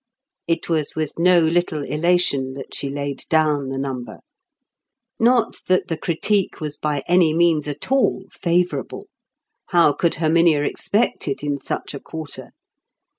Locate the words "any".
7.05-7.35